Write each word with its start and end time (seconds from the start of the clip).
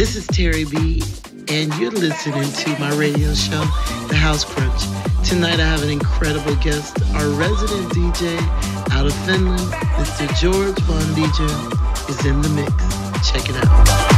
this 0.00 0.16
is 0.16 0.26
Terri 0.28 0.64
B, 0.64 1.02
and 1.54 1.74
you're 1.74 1.90
listening 1.90 2.50
to 2.50 2.80
my 2.80 2.90
radio 2.94 3.34
show, 3.34 3.60
The 4.08 4.16
House 4.16 4.46
Crunch. 4.46 4.84
Tonight 5.28 5.60
I 5.60 5.66
have 5.66 5.82
an 5.82 5.90
incredible 5.90 6.56
guest, 6.56 6.96
our 7.16 7.28
resident 7.28 7.92
DJ 7.92 8.34
out 8.92 9.04
of 9.04 9.12
Finland, 9.26 9.60
Mr. 10.00 10.26
George 10.40 10.78
Von 10.84 11.06
Liger, 11.14 11.52
is 12.08 12.24
in 12.24 12.40
the 12.40 12.48
mix. 12.48 13.30
Check 13.30 13.50
it 13.50 13.62
out. 13.62 14.09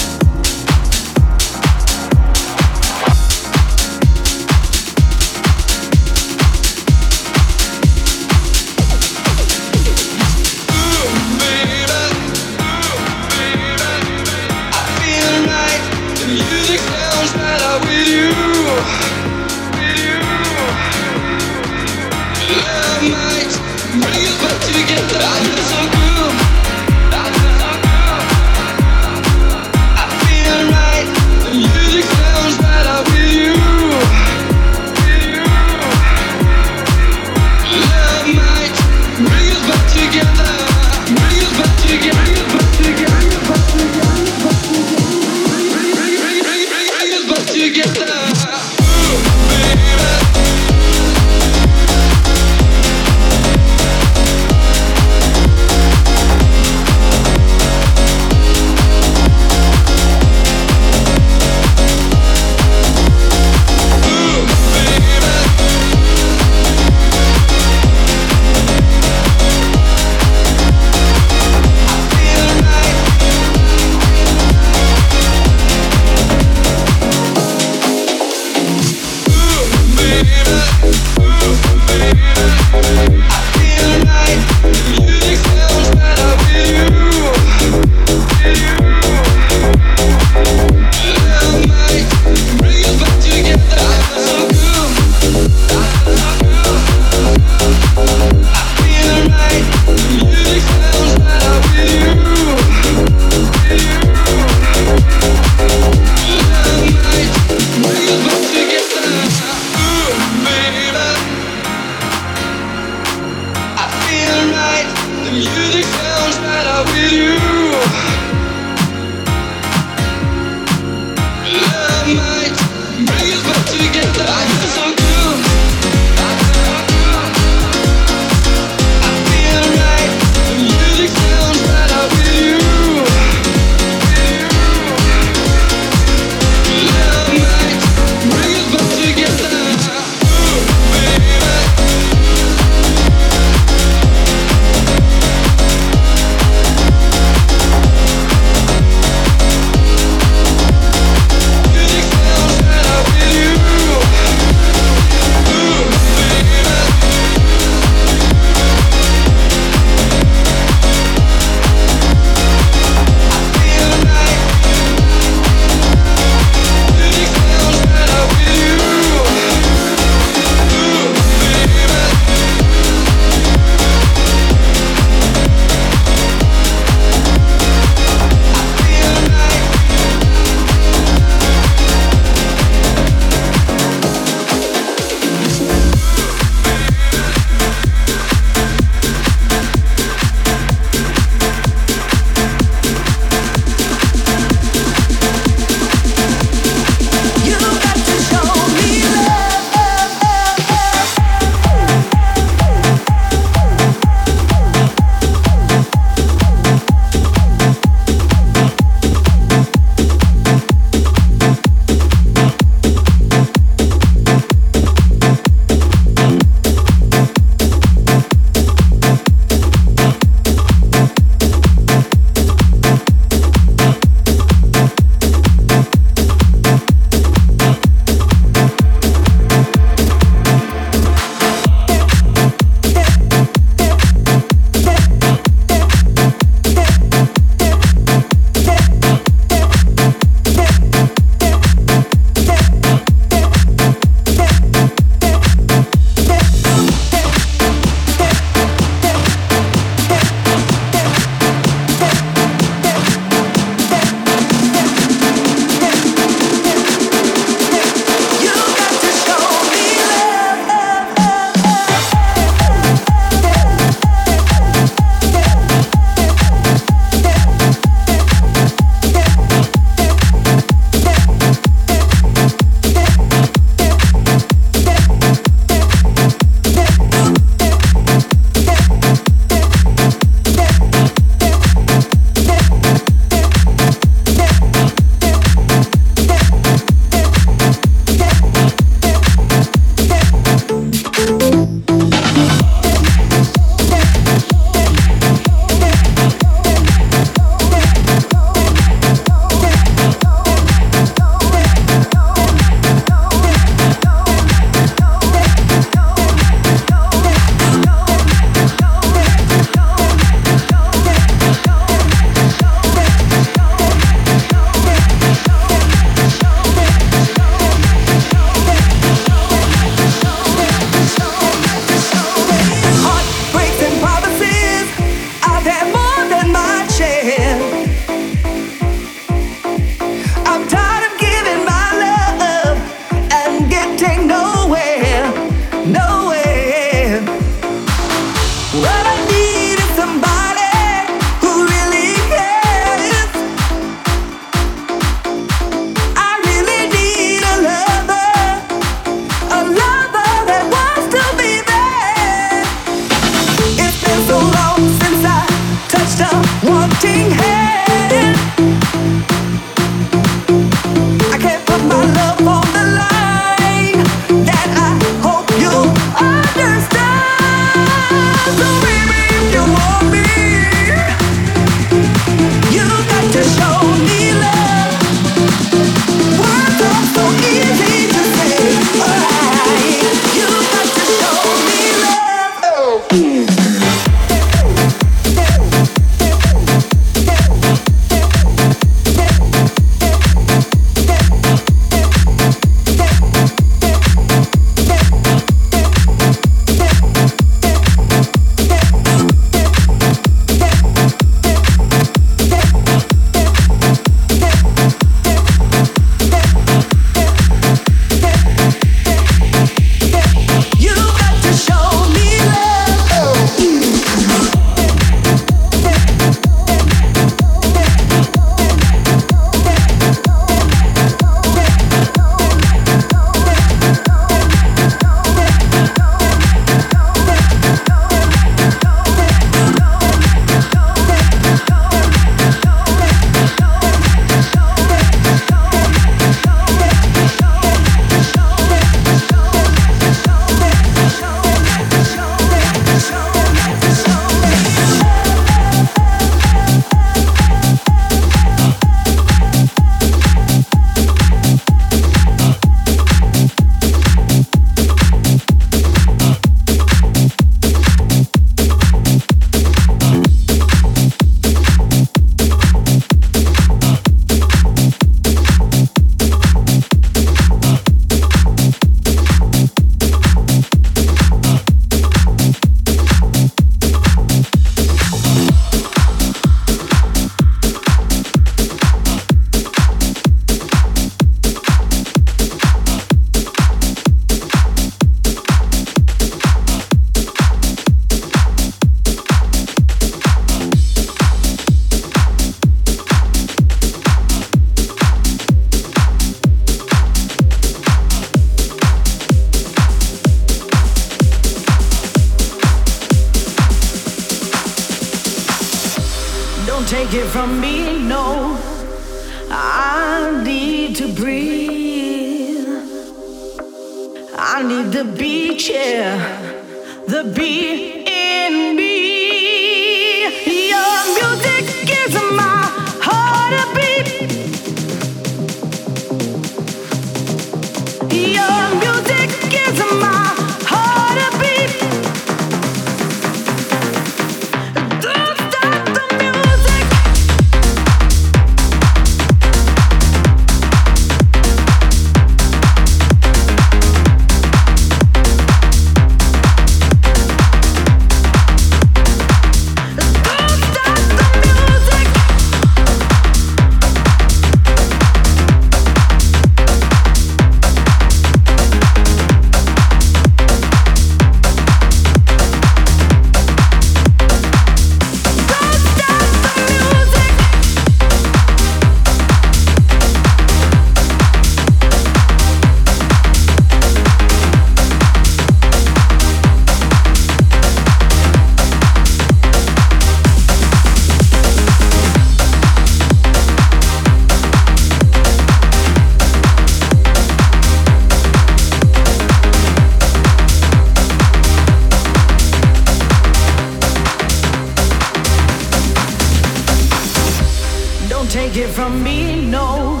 it 598.62 598.68
from 598.68 599.02
me? 599.02 599.44
No, 599.50 600.00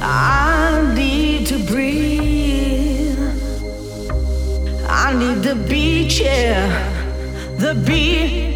I 0.00 0.92
need 0.94 1.46
to 1.48 1.58
breathe. 1.58 3.18
I 4.88 5.14
need 5.14 5.42
the 5.42 5.54
beach, 5.68 6.20
yeah, 6.20 6.68
the 7.58 7.74
beach. 7.86 8.49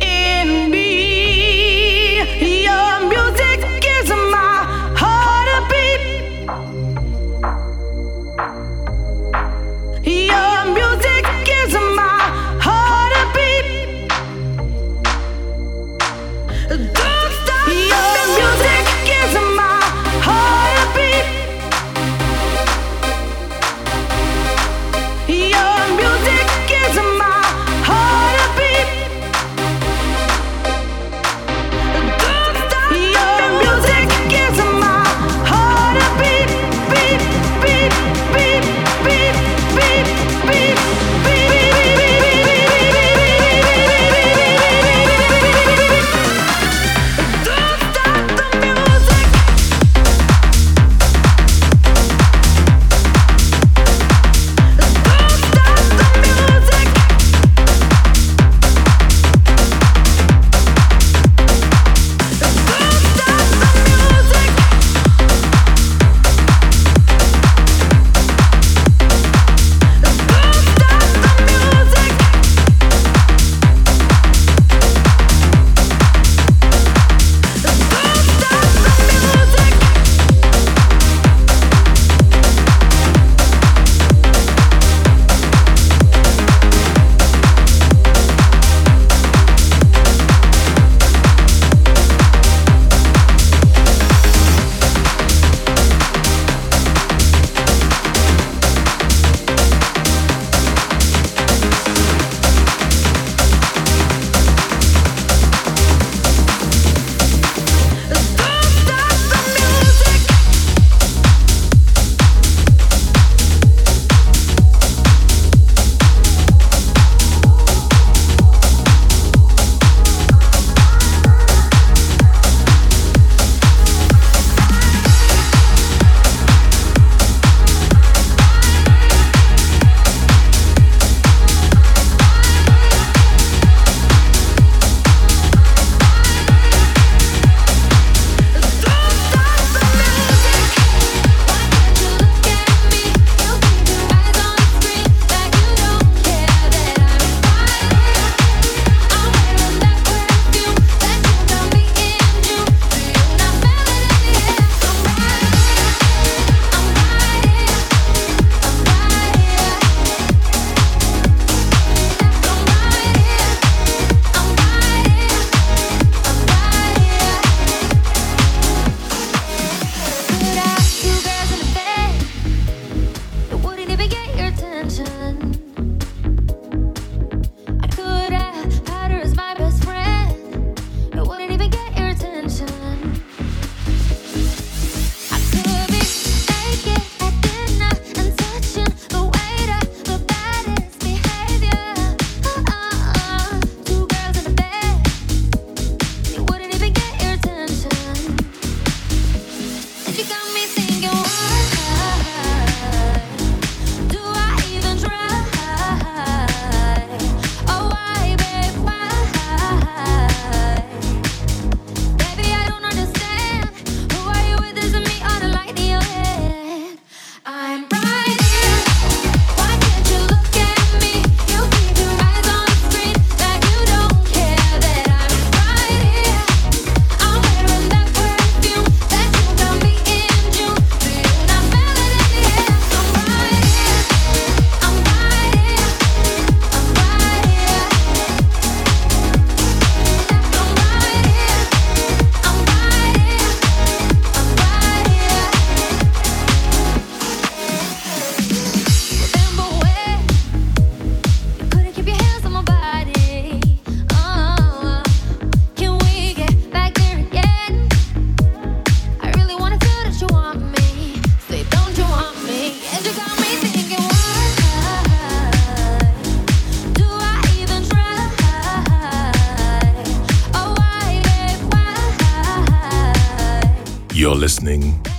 Listening 274.65 275.14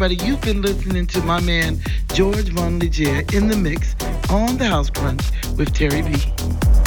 everybody, 0.00 0.28
you've 0.28 0.40
been 0.42 0.62
listening 0.62 1.08
to 1.08 1.20
my 1.22 1.40
man 1.40 1.76
George 2.14 2.50
Von 2.50 2.78
Liger 2.78 3.24
in 3.36 3.48
the 3.48 3.56
mix 3.56 3.96
on 4.30 4.56
the 4.56 4.64
House 4.64 4.90
Crunch 4.90 5.28
with 5.56 5.72
Terri 5.72 6.06
B. 6.06 6.77